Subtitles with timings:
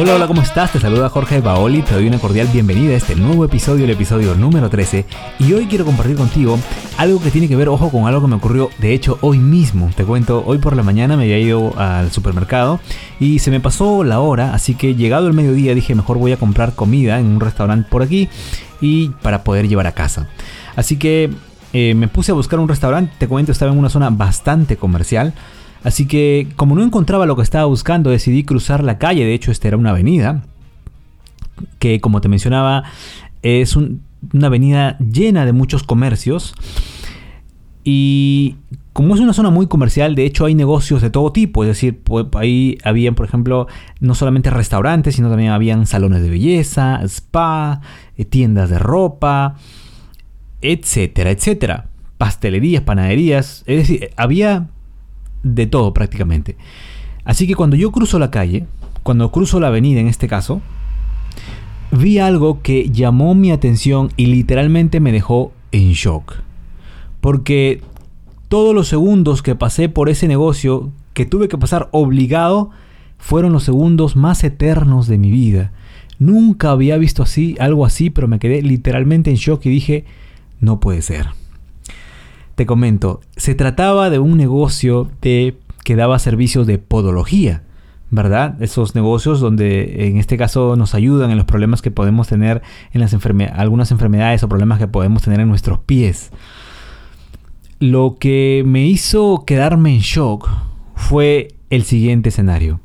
[0.00, 0.70] Hola, hola, ¿cómo estás?
[0.70, 4.36] Te saluda Jorge Baoli, te doy una cordial bienvenida a este nuevo episodio, el episodio
[4.36, 5.04] número 13.
[5.40, 6.56] Y hoy quiero compartir contigo
[6.96, 9.90] algo que tiene que ver, ojo, con algo que me ocurrió, de hecho, hoy mismo.
[9.96, 12.78] Te cuento, hoy por la mañana me había ido al supermercado
[13.18, 16.36] y se me pasó la hora, así que llegado el mediodía dije, mejor voy a
[16.36, 18.28] comprar comida en un restaurante por aquí
[18.80, 20.28] y para poder llevar a casa.
[20.76, 21.28] Así que
[21.72, 25.34] eh, me puse a buscar un restaurante, te cuento, estaba en una zona bastante comercial.
[25.84, 29.24] Así que como no encontraba lo que estaba buscando, decidí cruzar la calle.
[29.24, 30.42] De hecho, esta era una avenida
[31.78, 32.84] que, como te mencionaba,
[33.42, 36.54] es una avenida llena de muchos comercios.
[37.84, 38.56] Y
[38.92, 41.62] como es una zona muy comercial, de hecho hay negocios de todo tipo.
[41.62, 42.02] Es decir,
[42.34, 43.68] ahí habían, por ejemplo,
[44.00, 47.80] no solamente restaurantes, sino también habían salones de belleza, spa,
[48.16, 49.56] eh, tiendas de ropa,
[50.62, 51.86] etcétera, etcétera.
[52.16, 53.62] Pastelerías, panaderías.
[53.66, 54.68] Es decir, había
[55.42, 56.56] de todo prácticamente.
[57.24, 58.66] Así que cuando yo cruzo la calle,
[59.02, 60.60] cuando cruzo la avenida en este caso,
[61.90, 66.36] vi algo que llamó mi atención y literalmente me dejó en shock.
[67.20, 67.82] Porque
[68.48, 72.70] todos los segundos que pasé por ese negocio, que tuve que pasar obligado,
[73.18, 75.72] fueron los segundos más eternos de mi vida.
[76.18, 80.04] Nunca había visto así, algo así, pero me quedé literalmente en shock y dije,
[80.60, 81.28] no puede ser.
[82.54, 87.62] Te comento, se trataba de un negocio de, que daba servicios de podología,
[88.10, 88.60] ¿verdad?
[88.62, 93.00] Esos negocios donde en este caso nos ayudan en los problemas que podemos tener en
[93.00, 93.14] las
[93.54, 96.30] algunas enfermedades o problemas que podemos tener en nuestros pies.
[97.78, 100.48] Lo que me hizo quedarme en shock
[100.96, 102.80] fue el siguiente escenario.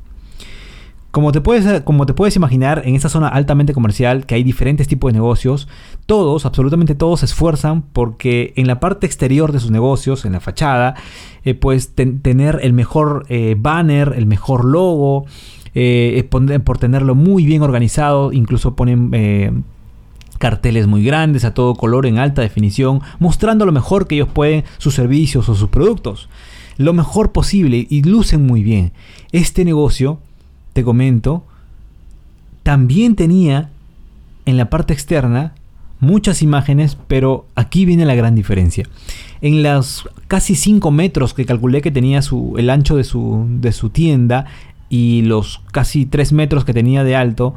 [1.14, 4.88] Como te, puedes, como te puedes imaginar, en esta zona altamente comercial, que hay diferentes
[4.88, 5.68] tipos de negocios,
[6.06, 10.40] todos, absolutamente todos, se esfuerzan porque en la parte exterior de sus negocios, en la
[10.40, 10.96] fachada,
[11.44, 15.26] eh, pues tener el mejor eh, banner, el mejor logo,
[15.76, 16.28] eh,
[16.64, 19.64] por tenerlo muy bien organizado, incluso ponen
[20.38, 24.64] carteles muy grandes a todo color en alta definición, mostrando lo mejor que ellos pueden,
[24.78, 26.28] sus servicios o sus productos.
[26.76, 28.90] Lo mejor posible y lucen muy bien.
[29.30, 30.18] Este negocio
[30.74, 31.44] te comento,
[32.62, 33.70] también tenía
[34.44, 35.54] en la parte externa
[36.00, 38.86] muchas imágenes, pero aquí viene la gran diferencia.
[39.40, 44.46] En los casi 5 metros que calculé que tenía su, el ancho de su, tienda
[44.90, 47.54] y los casi 3 metros que tenía de alto,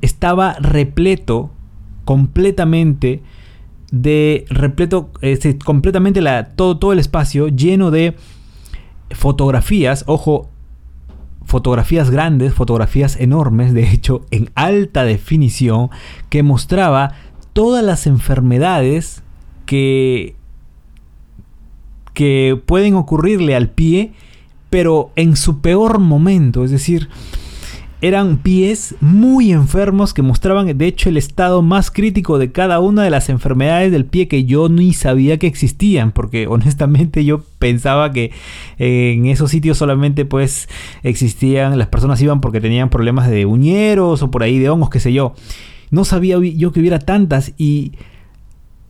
[0.00, 1.50] estaba repleto
[2.04, 3.22] completamente
[3.92, 5.10] de repleto
[5.64, 8.14] completamente la, todo, todo el espacio lleno de
[9.10, 10.48] fotografías, ojo,
[11.50, 15.90] fotografías grandes, fotografías enormes, de hecho en alta definición,
[16.28, 17.14] que mostraba
[17.52, 19.24] todas las enfermedades
[19.66, 20.36] que,
[22.14, 24.12] que pueden ocurrirle al pie,
[24.70, 27.08] pero en su peor momento, es decir,
[28.02, 33.02] eran pies muy enfermos que mostraban de hecho el estado más crítico de cada una
[33.02, 38.10] de las enfermedades del pie que yo ni sabía que existían porque honestamente yo pensaba
[38.12, 38.32] que
[38.78, 40.68] en esos sitios solamente pues
[41.02, 45.00] existían las personas iban porque tenían problemas de uñeros o por ahí de hongos qué
[45.00, 45.34] sé yo.
[45.90, 47.92] No sabía yo que hubiera tantas y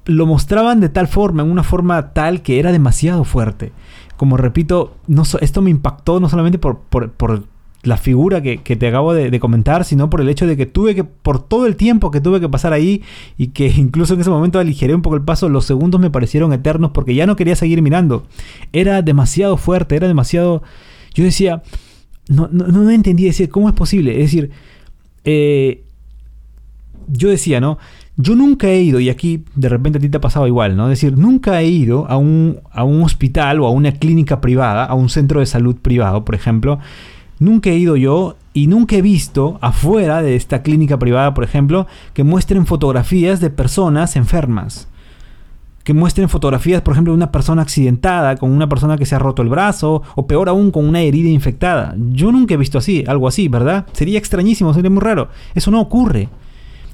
[0.04, 3.72] lo mostraban de tal forma en una forma tal que era demasiado fuerte.
[4.16, 4.96] Como repito
[5.40, 6.80] esto me impactó no solamente por
[7.82, 11.04] la figura que, te acabo de, comentar, sino por el hecho de que tuve que,
[11.04, 13.02] por todo el tiempo que tuve que pasar ahí
[13.38, 16.52] y que incluso en ese momento aligeré un poco el paso, los segundos me parecieron
[16.52, 18.26] eternos porque ya no quería seguir mirando.
[18.72, 20.62] Era demasiado fuerte, era demasiado...
[21.14, 21.62] Yo decía,
[22.28, 24.12] no, no, no entendí decir, ¿cómo es posible?
[24.12, 24.50] Es decir,
[25.24, 25.82] eh,
[27.08, 27.78] yo decía, ¿no?
[28.16, 30.84] Yo nunca he ido, y aquí de repente a ti te ha pasado igual, ¿no?
[30.84, 34.84] Es decir, nunca he ido a un, a un hospital o a una clínica privada,
[34.84, 36.78] a un centro de salud privado, por ejemplo,
[37.40, 41.86] Nunca he ido yo y nunca he visto afuera de esta clínica privada, por ejemplo,
[42.12, 44.88] que muestren fotografías de personas enfermas.
[45.82, 49.18] Que muestren fotografías, por ejemplo, de una persona accidentada, con una persona que se ha
[49.18, 51.96] roto el brazo, o peor aún, con una herida infectada.
[52.12, 53.86] Yo nunca he visto así, algo así, ¿verdad?
[53.94, 55.30] Sería extrañísimo, sería muy raro.
[55.54, 56.28] Eso no ocurre.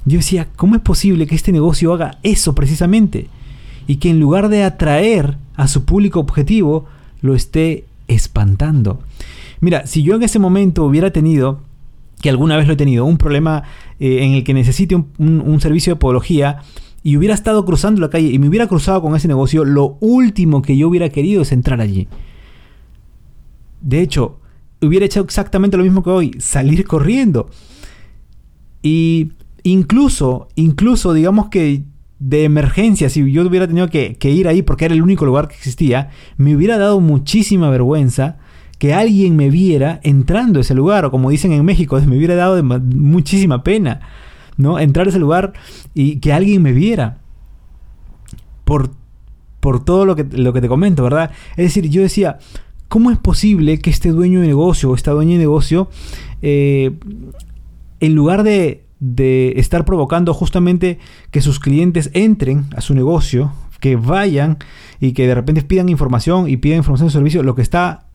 [0.05, 3.27] Yo decía, ¿cómo es posible que este negocio haga eso precisamente?
[3.85, 6.85] Y que en lugar de atraer a su público objetivo,
[7.19, 9.01] lo esté espantando.
[9.59, 11.61] Mira, si yo en ese momento hubiera tenido,
[12.21, 13.63] que alguna vez lo he tenido, un problema
[13.99, 16.61] eh, en el que necesite un, servicio de podología,
[17.03, 20.61] y hubiera estado cruzando la calle y me hubiera cruzado con ese negocio, lo último
[20.61, 22.07] que yo hubiera querido es entrar allí.
[23.81, 24.39] De hecho,
[24.81, 27.49] hubiera hecho exactamente lo mismo que hoy, salir corriendo.
[28.81, 29.31] Y
[29.63, 31.83] incluso, incluso digamos que
[32.19, 35.47] de emergencia, si yo hubiera tenido que, que, ir ahí porque era el único lugar
[35.47, 38.37] que existía, me hubiera dado muchísima vergüenza
[38.77, 42.35] que alguien me viera entrando a ese lugar, o como dicen en México, me hubiera
[42.35, 44.01] dado muchísima pena,
[44.57, 44.79] ¿no?
[44.79, 45.53] Entrar a ese lugar
[45.93, 47.19] y que alguien me viera.
[48.65, 48.91] Por,
[49.61, 51.31] por todo lo que, lo que te comento, ¿verdad?
[51.51, 52.37] Es decir, yo decía,
[52.89, 55.89] ¿cómo es posible que este dueño de negocio o esta dueña de negocio,
[56.41, 56.91] eh,
[58.01, 60.99] en lugar de, de estar provocando justamente
[61.31, 64.57] que sus clientes entren a su negocio, que vayan
[64.99, 68.06] y que de repente pidan información y pidan información de servicio, lo que está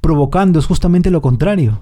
[0.00, 1.80] provocando es justamente lo contrario.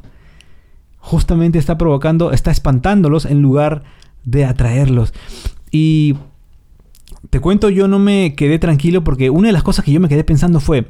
[0.98, 3.84] Justamente está provocando, está espantándolos en lugar
[4.24, 5.14] de atraerlos.
[5.70, 6.16] Y
[7.30, 10.08] te cuento, yo no me quedé tranquilo porque una de las cosas que yo me
[10.08, 10.86] quedé pensando fue,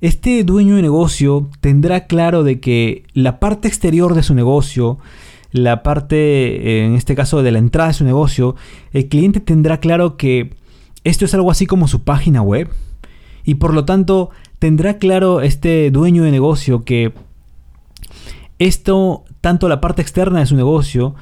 [0.00, 4.98] este dueño de negocio tendrá claro de que la parte exterior de su negocio,
[5.52, 8.56] la parte, en este caso, de la entrada de su negocio,
[8.92, 10.54] el cliente tendrá claro que
[11.04, 12.68] esto es algo así como su página web.
[13.44, 14.30] Y por lo tanto,
[14.62, 17.12] tendrá claro este dueño de negocio que
[18.60, 21.16] esto, tanto la parte externa de su negocio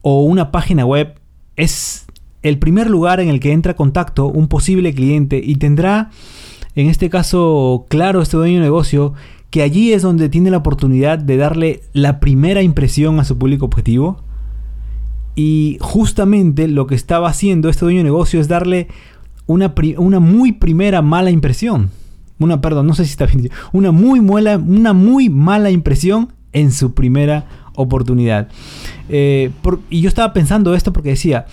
[0.00, 1.20] o una página web,
[1.56, 2.06] es
[2.42, 6.08] el primer lugar en el que entra contacto un posible cliente y tendrá,
[6.74, 9.12] en este caso, claro este dueño de negocio
[9.50, 13.66] que allí es donde tiene la oportunidad de darle la primera impresión a su público
[13.66, 14.22] objetivo.
[15.34, 18.88] Y justamente lo que estaba haciendo este dueño de negocio es darle
[19.44, 21.90] una, una muy primera mala impresión
[22.38, 26.72] una, perdón, no sé si está bien una muy, muela, una muy mala impresión en
[26.72, 28.48] su primera oportunidad.
[29.08, 29.50] Eh,
[29.90, 31.46] y yo estaba pensando esto porque decía,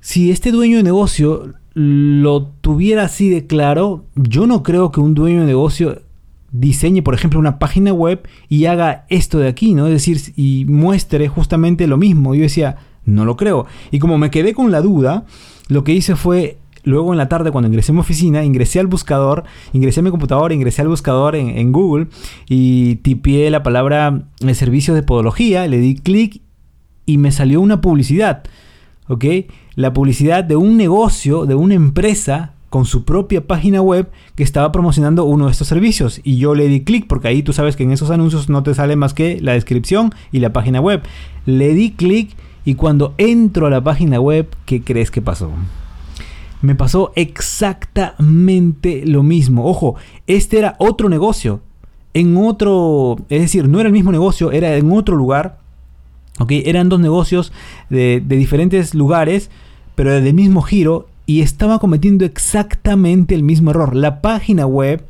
[0.00, 5.14] si este dueño de negocio lo tuviera así de claro, yo no creo que un
[5.14, 6.02] dueño de negocio
[6.52, 9.86] diseñe, por ejemplo, una página web y haga esto de aquí, ¿no?
[9.86, 12.34] Es decir, y muestre justamente lo mismo.
[12.34, 13.66] Yo decía, no lo creo.
[13.90, 15.24] Y como me quedé con la duda,
[15.68, 18.86] lo que hice fue Luego en la tarde cuando ingresé a mi oficina, ingresé al
[18.86, 22.08] buscador, ingresé a mi computadora, ingresé al buscador en, Google
[22.48, 26.40] y tipié la palabra el servicio de podología, le di clic
[27.06, 28.42] y me salió una publicidad.
[29.08, 29.24] ¿Ok?
[29.74, 34.70] La publicidad de un negocio, de una empresa con su propia página web que estaba
[34.70, 36.20] promocionando uno de estos servicios.
[36.22, 38.74] Y yo le di clic porque ahí tú sabes que en esos anuncios no te
[38.74, 41.02] sale más que la descripción y la página web.
[41.46, 42.30] Le di clic
[42.64, 45.50] y cuando entro a la página web, ¿qué crees que pasó?
[46.62, 49.66] Me pasó exactamente lo mismo.
[49.66, 49.96] Ojo,
[50.26, 51.60] este era otro negocio.
[52.12, 55.58] En otro, es decir, no era el mismo negocio, era en otro lugar.
[56.48, 57.52] Eran dos negocios
[57.88, 59.50] de, diferentes lugares,
[59.94, 61.08] pero del mismo giro.
[61.26, 63.94] Y estaba cometiendo exactamente el mismo error.
[63.94, 65.04] La página web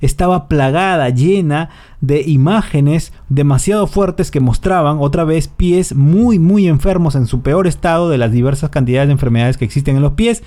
[0.00, 1.70] estaba plagada, llena
[2.00, 7.66] de imágenes demasiado fuertes que mostraban otra vez pies muy, muy enfermos en su peor
[7.66, 10.42] estado de las diversas cantidades de enfermedades que existen en los pies.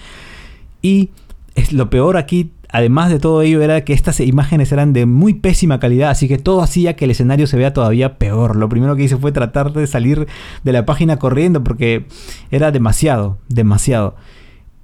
[0.84, 1.10] Y
[1.56, 5.34] es lo peor aquí, además de todo ello, era que estas imágenes eran de muy
[5.34, 8.58] pésima calidad, así que todo hacía que el escenario se vea todavía peor.
[8.58, 10.28] Lo primero que hice fue tratar de salir
[10.64, 12.06] de la página corriendo porque
[12.52, 14.16] era demasiado, demasiado.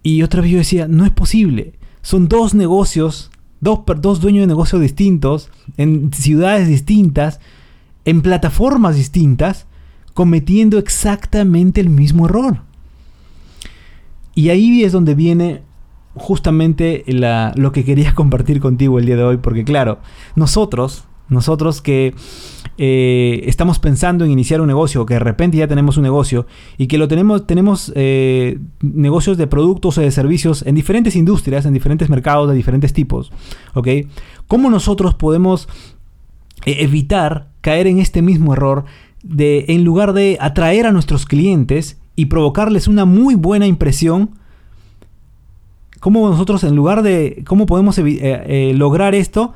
[0.02, 1.74] Y otra vez yo decía, no es posible.
[2.02, 3.30] Son dos negocios,
[3.60, 7.42] dos, dos dueños de negocios distintos, en ciudades distintas,
[8.06, 9.66] en plataformas distintas,
[10.14, 12.62] cometiendo exactamente el mismo error.
[14.34, 15.64] Y ahí es donde viene
[16.20, 20.00] justamente lo que quería compartir contigo el día de hoy, porque claro,
[20.36, 22.14] nosotros, nosotros que
[22.78, 26.48] eh, estamos pensando en iniciar un negocio, que de repente ya tenemos un negocio
[26.78, 31.66] y que lo tenemos, tenemos eh, negocios de productos o de servicios en diferentes industrias,
[31.66, 33.32] en diferentes mercados de diferentes tipos,
[33.74, 33.88] ¿ok?
[34.48, 35.68] ¿Cómo nosotros podemos
[36.66, 38.86] eh, evitar caer en este mismo error
[39.24, 44.39] de, en lugar de atraer a nuestros clientes y provocarles una muy buena impresión,
[46.00, 49.54] cómo nosotros en lugar de, cómo podemos eh, eh, lograr esto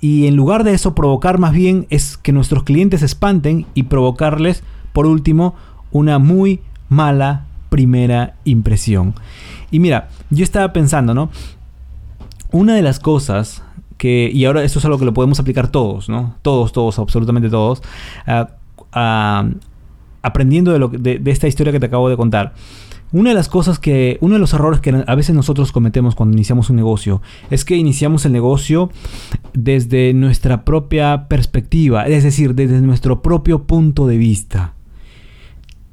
[0.00, 3.84] y en lugar de eso provocar más bien es que nuestros clientes se espanten y
[3.84, 5.54] provocarles, por último,
[5.92, 9.14] una muy mala primera impresión.
[9.70, 11.30] Y mira, yo estaba pensando, ¿no?
[12.52, 13.62] Una de las cosas
[13.96, 16.34] que, y ahora esto es algo que lo podemos aplicar todos, ¿no?
[16.42, 17.82] Todos, todos, absolutamente todos,
[18.26, 18.50] ah,
[18.92, 19.48] ah,
[20.22, 22.52] aprendiendo de, lo, de esta historia que te acabo de contar.
[23.14, 26.36] Una de las cosas que, uno de los errores que a veces nosotros cometemos cuando
[26.36, 28.90] iniciamos un negocio es que iniciamos el negocio
[29.52, 34.74] desde nuestra propia perspectiva, es decir, desde nuestro propio punto de vista.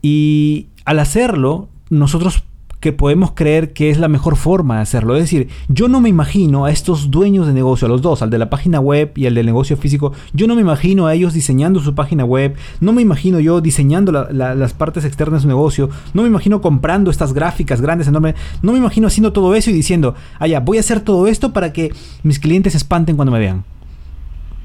[0.01, 2.43] Y al hacerlo, nosotros
[2.81, 5.15] que podemos creer que es la mejor forma de hacerlo.
[5.15, 8.31] Es decir, yo no me imagino a estos dueños de negocio, a los dos, al
[8.31, 11.33] de la página web y al del negocio físico, yo no me imagino a ellos
[11.33, 15.89] diseñando su página web, no me imagino yo diseñando las partes externas de su negocio,
[16.15, 18.33] no me imagino comprando estas gráficas grandes, enormes,
[18.63, 21.71] no me imagino haciendo todo eso y diciendo, ah, voy a hacer todo esto para
[21.71, 23.63] que mis clientes se espanten cuando me vean.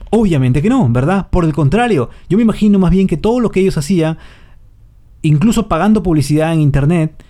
[0.08, 1.28] Obviamente que no, ¿verdad?
[1.28, 4.16] Por el contrario, yo me imagino más bien que todo lo que ellos hacían,
[5.20, 7.22] incluso pagando publicidad en Internet,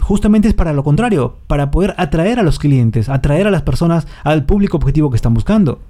[0.00, 4.06] justamente es para lo contrario, para poder atraer a los clientes, atraer a las personas
[4.24, 5.80] al público objetivo que están buscando.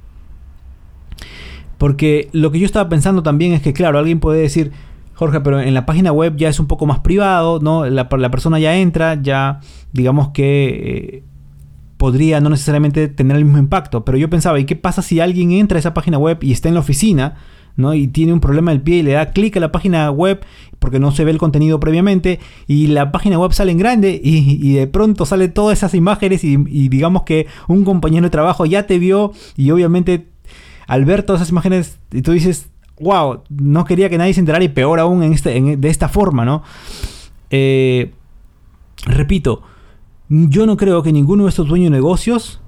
[1.79, 4.73] Porque lo que yo estaba pensando también es que, claro, alguien puede decir,
[5.15, 7.87] Jorge, pero en la página web ya es un poco más privado, ¿no?
[7.87, 9.61] La, la persona ya entra, ya
[9.93, 11.25] digamos que eh,
[11.97, 14.05] podría no necesariamente tener el mismo impacto.
[14.05, 16.69] Pero yo pensaba, ¿y qué pasa si alguien entra a esa página web y está
[16.69, 17.37] en la oficina?
[17.77, 17.95] ¿No?
[17.95, 20.41] y tiene un problema del pie y le da clic a la página web
[20.79, 24.73] porque no se ve el contenido previamente y la página web sale en grande y,
[24.73, 26.57] de pronto sale todas esas imágenes y,
[26.89, 30.27] digamos que un compañero de trabajo ya te vio y obviamente
[30.87, 34.65] al ver todas esas imágenes y tú dices, wow, no quería que nadie se enterara
[34.65, 36.63] y peor aún en este, de esta forma, ¿no?
[37.51, 38.13] Eh,
[39.05, 39.63] repito,
[40.29, 42.61] yo no creo que ninguno de estos dueños de negocios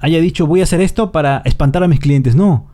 [0.00, 2.66] haya dicho voy a hacer esto para espantar a mis clientes, no,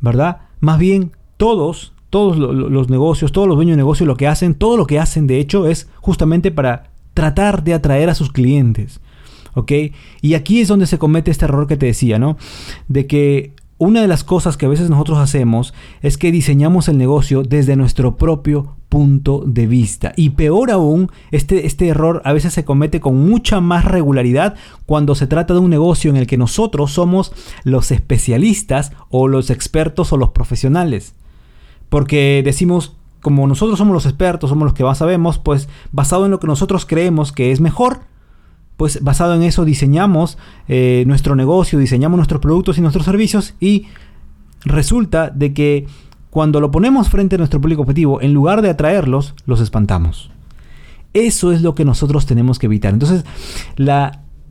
[0.00, 0.45] ¿verdad?
[0.60, 4.76] Más bien todos, todos los negocios, todos los dueños de negocios lo que hacen, todo
[4.76, 9.00] lo que hacen de hecho es justamente para tratar de atraer a sus clientes.
[9.54, 9.72] ¿Ok?
[10.20, 12.36] Y aquí es donde se comete este error que te decía, ¿no?
[12.88, 16.96] De que una de las cosas que a veces nosotros hacemos es que diseñamos el
[16.96, 20.12] negocio desde nuestro propio punto de vista.
[20.16, 24.54] Y peor aún, este, este error a veces se comete con mucha más regularidad
[24.86, 27.32] cuando se trata de un negocio en el que nosotros somos
[27.64, 31.14] los especialistas o los expertos o los profesionales.
[31.90, 36.30] Porque decimos, como nosotros somos los expertos, somos los que más sabemos, pues basado en
[36.30, 38.00] lo que nosotros creemos que es mejor,
[38.76, 43.86] pues basado en eso diseñamos eh, nuestro negocio, diseñamos nuestros productos y nuestros servicios y
[44.64, 45.86] resulta de que
[46.30, 50.30] cuando lo ponemos frente a nuestro público objetivo, en lugar de atraerlos, los espantamos.
[51.14, 52.92] Eso es lo que nosotros tenemos que evitar.
[52.92, 53.24] Entonces,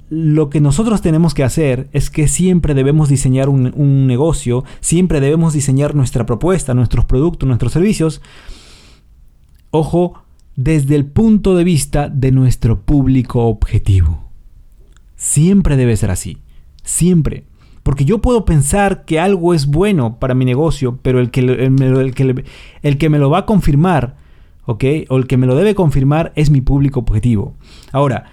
[0.10, 5.20] lo que nosotros tenemos que hacer es que siempre debemos diseñar un, un, negocio, siempre
[5.20, 8.20] debemos diseñar nuestra propuesta, nuestros productos, nuestros servicios.
[9.70, 10.25] Ojo,
[10.56, 14.30] desde el punto de vista de nuestro público objetivo.
[15.16, 16.38] Siempre debe ser así.
[16.84, 17.46] Siempre.
[17.84, 22.14] Porque yo puedo pensar que algo es bueno para mi negocio, pero el que, el,
[22.16, 22.46] que,
[22.82, 24.16] el que me lo va a confirmar,
[24.66, 24.84] ¿ok?
[25.10, 27.54] O el que me lo debe confirmar es mi público objetivo.
[27.92, 28.26] Ahora,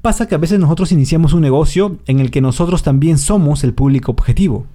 [0.00, 3.74] pasa que a veces nosotros iniciamos un negocio en el que nosotros también somos el
[3.74, 4.66] público objetivo.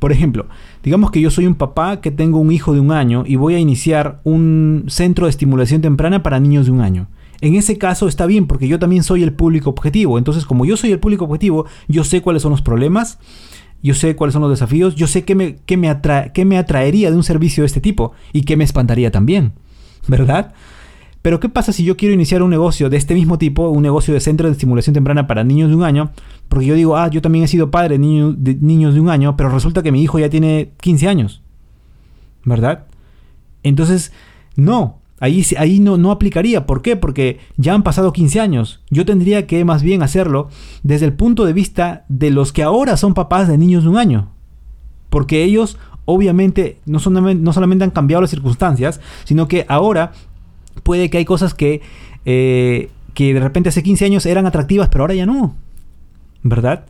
[0.00, 0.46] Por ejemplo,
[0.82, 3.54] digamos que yo soy un papá que tengo un hijo de un año y voy
[3.54, 7.06] a iniciar un centro de estimulación temprana para niños de un año.
[7.42, 10.16] En ese caso está bien porque yo también soy el público objetivo.
[10.16, 13.18] Entonces, como yo soy el público objetivo, yo sé cuáles son los problemas,
[13.82, 15.94] yo sé cuáles son los desafíos, yo sé qué me, qué me,
[16.32, 19.52] qué me atraería de un servicio de este tipo y qué me espantaría también.
[20.08, 20.54] ¿Verdad?
[21.22, 24.14] Pero ¿qué pasa si yo quiero iniciar un negocio de este mismo tipo, un negocio
[24.14, 26.12] de centro de estimulación temprana para niños de un año?
[26.48, 29.36] Porque yo digo, ah, yo también he sido padre de, de niños de un año,
[29.36, 31.42] pero resulta que mi hijo ya tiene 15 años.
[32.44, 32.86] ¿Verdad?
[33.62, 34.12] Entonces,
[34.56, 36.66] no, ahí, ahí no, no aplicaría.
[36.66, 36.96] ¿Por qué?
[36.96, 38.80] Porque ya han pasado 15 años.
[38.88, 40.48] Yo tendría que más bien hacerlo
[40.82, 43.98] desde el punto de vista de los que ahora son papás de niños de un
[43.98, 44.30] año.
[45.10, 50.12] Porque ellos obviamente no, no solamente han cambiado las circunstancias, sino que ahora
[50.82, 51.80] puede que hay cosas que,
[52.24, 55.56] eh, que de repente hace 15 años eran atractivas, pero ahora ya no.
[56.42, 56.86] ¿Verdad?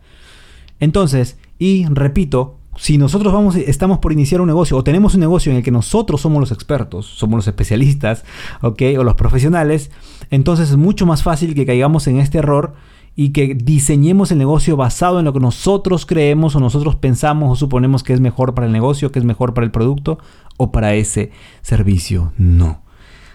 [0.79, 5.53] Entonces, y repito, si nosotros vamos, estamos por iniciar un negocio o tenemos un negocio
[5.53, 8.25] en el que nosotros somos los expertos, somos los especialistas,
[8.63, 8.83] ¿ok?
[8.99, 9.91] O los profesionales,
[10.31, 12.75] entonces es mucho más fácil que caigamos en este error
[13.17, 17.57] y que diseñemos el negocio basado en lo que nosotros creemos o nosotros pensamos o
[17.57, 20.19] suponemos que es mejor para el negocio, que es mejor para el producto
[20.57, 22.33] o para ese servicio.
[22.39, 22.83] No.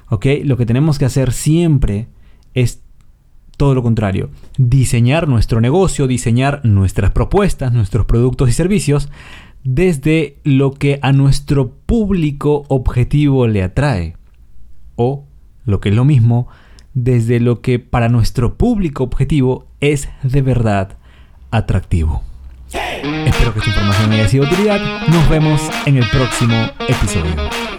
[0.10, 0.26] ¿Ok?
[0.44, 2.08] Lo que tenemos que hacer siempre
[2.54, 2.82] es
[3.58, 4.30] todo lo contrario.
[4.58, 9.10] Diseñar nuestro negocio, diseñar nuestras propuestas, nuestros productos y servicios
[9.66, 14.16] desde lo que a nuestro público objetivo le atrae.
[14.96, 15.26] O,
[15.66, 16.48] lo que es lo mismo,
[16.94, 20.98] desde lo que para nuestro público objetivo es de verdad
[21.52, 22.24] atractivo.
[23.26, 25.08] Espero que esta información haya sido de utilidad.
[25.08, 26.56] Nos vemos en el próximo
[26.88, 27.75] episodio.